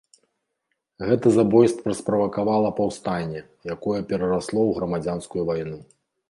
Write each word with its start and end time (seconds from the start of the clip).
Гэта 1.09 1.27
забойства 1.35 1.95
справакавала 1.99 2.69
паўстанне, 2.79 3.41
якое 3.75 3.99
перарасло 4.13 4.61
ў 4.69 4.79
грамадзянскую 4.79 5.43
вайну. 5.53 5.79